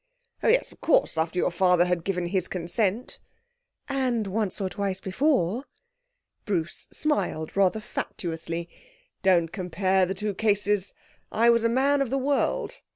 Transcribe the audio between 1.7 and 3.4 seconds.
had given his consent.'